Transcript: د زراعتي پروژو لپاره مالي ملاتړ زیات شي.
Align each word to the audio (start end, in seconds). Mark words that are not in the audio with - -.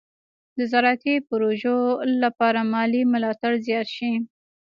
د 0.57 0.59
زراعتي 0.71 1.15
پروژو 1.29 1.77
لپاره 2.23 2.59
مالي 2.73 3.01
ملاتړ 3.13 3.51
زیات 3.67 3.87
شي. 3.95 4.11